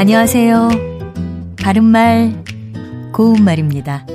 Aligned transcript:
안녕하세요. 0.00 0.70
바른말, 1.62 2.42
고운말입니다. 3.12 4.06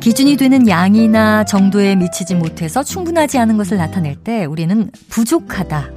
기준이 0.00 0.36
되는 0.36 0.68
양이나 0.68 1.46
정도에 1.46 1.96
미치지 1.96 2.34
못해서 2.34 2.82
충분하지 2.82 3.38
않은 3.38 3.56
것을 3.56 3.78
나타낼 3.78 4.16
때 4.16 4.44
우리는 4.44 4.90
부족하다 5.08 5.94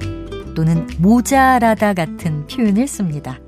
또는 0.56 0.88
모자라다 0.96 1.92
같은 1.92 2.46
표현을 2.46 2.88
씁니다. 2.88 3.38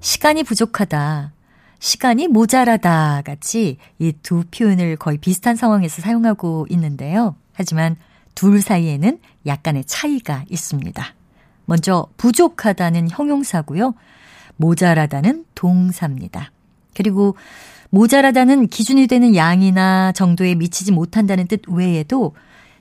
시간이 0.00 0.42
부족하다, 0.42 1.34
시간이 1.78 2.26
모자라다 2.26 3.22
같이 3.24 3.76
이 4.00 4.12
두 4.24 4.42
표현을 4.50 4.96
거의 4.96 5.18
비슷한 5.18 5.54
상황에서 5.54 6.02
사용하고 6.02 6.66
있는데요. 6.70 7.36
하지만 7.52 7.94
둘 8.34 8.60
사이에는 8.60 9.20
약간의 9.46 9.84
차이가 9.84 10.44
있습니다. 10.50 11.14
먼저 11.64 12.08
부족하다는 12.16 13.10
형용사고요. 13.10 13.94
모자라다는 14.58 15.44
동사입니다. 15.54 16.52
그리고 16.94 17.36
모자라다는 17.90 18.68
기준이 18.68 19.06
되는 19.06 19.34
양이나 19.34 20.12
정도에 20.12 20.54
미치지 20.54 20.92
못한다는 20.92 21.46
뜻 21.46 21.62
외에도 21.68 22.34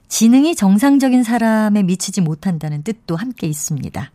지능이 0.09 0.55
정상적인 0.55 1.23
사람에 1.23 1.83
미치지 1.83 2.21
못한다는 2.21 2.83
뜻도 2.83 3.15
함께 3.15 3.47
있습니다. 3.47 4.11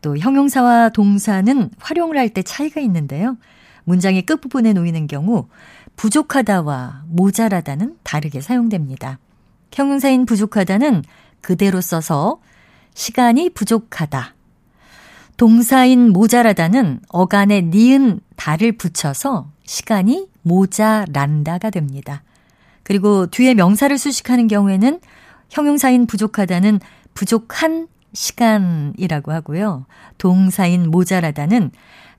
또 0.00 0.18
형용사와 0.18 0.90
동사는 0.90 1.70
활용을 1.78 2.16
할 2.18 2.28
때 2.28 2.42
차이가 2.42 2.80
있는데요. 2.80 3.36
문장의 3.84 4.22
끝부분에 4.22 4.72
놓이는 4.72 5.06
경우 5.06 5.48
부족하다와 5.96 7.04
모자라다는 7.08 7.96
다르게 8.02 8.40
사용됩니다. 8.40 9.18
형용사인 9.72 10.26
부족하다는 10.26 11.04
그대로 11.40 11.80
써서 11.80 12.40
시간이 12.94 13.50
부족하다. 13.50 14.33
동사인 15.36 16.10
모자라다는 16.12 17.00
어간에 17.08 17.62
니은 17.62 18.20
달을 18.36 18.72
붙여서 18.72 19.50
시간이 19.64 20.28
모자란다가 20.42 21.70
됩니다. 21.70 22.22
그리고 22.82 23.26
뒤에 23.26 23.54
명사를 23.54 23.96
수식하는 23.96 24.46
경우에는 24.46 25.00
형용사인 25.50 26.06
부족하다는 26.06 26.80
부족한 27.14 27.88
시간이라고 28.12 29.32
하고요. 29.32 29.86
동사인 30.18 30.90
모자라다는 30.90 31.70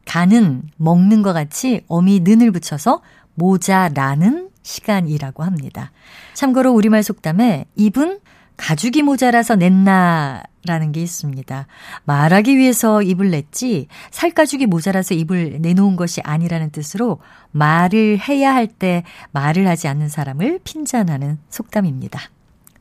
가는 0.05 0.63
먹는 0.77 1.21
것 1.21 1.33
같이 1.33 1.81
어미 1.87 2.21
는을 2.21 2.51
붙여서 2.51 3.01
모자라는 3.35 4.49
시간이라고 4.61 5.43
합니다. 5.43 5.91
참고로 6.33 6.73
우리말 6.73 7.03
속담에 7.03 7.65
입은 7.75 8.19
가죽이 8.57 9.03
모자라서 9.03 9.55
냈나 9.55 10.43
라는 10.65 10.91
게 10.91 11.01
있습니다. 11.01 11.67
말하기 12.05 12.57
위해서 12.57 13.01
입을 13.01 13.31
냈지 13.31 13.87
살가죽이 14.11 14.65
모자라서 14.65 15.13
입을 15.13 15.59
내놓은 15.61 15.95
것이 15.95 16.21
아니라는 16.21 16.71
뜻으로 16.71 17.19
말을 17.51 18.19
해야 18.27 18.53
할 18.53 18.67
때 18.67 19.03
말을 19.31 19.67
하지 19.67 19.87
않는 19.87 20.09
사람을 20.09 20.59
핀잔하는 20.63 21.37
속담입니다. 21.49 22.19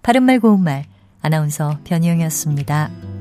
바른말 0.03 0.41
고운말 0.41 0.85
아나운서 1.23 1.79
변희영이었습니다. 1.85 3.14